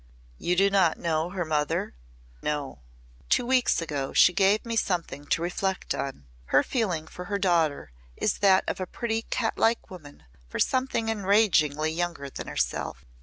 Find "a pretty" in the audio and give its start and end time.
8.79-9.21